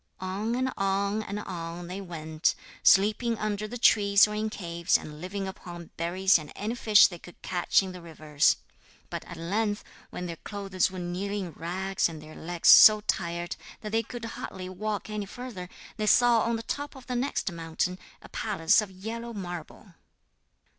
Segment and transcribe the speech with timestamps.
[0.19, 5.21] On and on and on they went, sleeping under the trees or in caves, and
[5.21, 8.57] living upon berries and any fish they could catch in the rivers.
[9.11, 13.55] But at length, when their clothes were nearly in rags and their legs so tired
[13.81, 17.51] that they could hardly walk any further, they saw on the top of the next
[17.51, 19.93] mountain a palace of yellow marble.